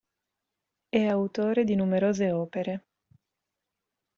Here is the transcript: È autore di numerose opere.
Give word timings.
È 0.89 1.05
autore 1.05 1.63
di 1.63 1.75
numerose 1.75 2.31
opere. 2.31 2.85